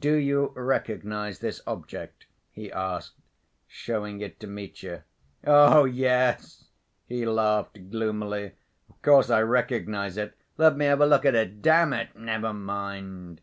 "Do 0.00 0.14
you 0.14 0.50
recognize 0.56 1.38
this 1.38 1.60
object?" 1.68 2.26
he 2.50 2.72
asked, 2.72 3.14
showing 3.68 4.20
it 4.20 4.40
to 4.40 4.48
Mitya. 4.48 5.04
"Oh, 5.46 5.84
yes," 5.84 6.64
he 7.06 7.24
laughed 7.24 7.88
gloomily. 7.88 8.54
"Of 8.90 9.00
course 9.02 9.30
I 9.30 9.42
recognize 9.42 10.16
it. 10.16 10.34
Let 10.58 10.76
me 10.76 10.86
have 10.86 11.00
a 11.00 11.06
look 11.06 11.24
at 11.24 11.36
it.... 11.36 11.62
Damn 11.62 11.92
it, 11.92 12.16
never 12.16 12.52
mind!" 12.52 13.40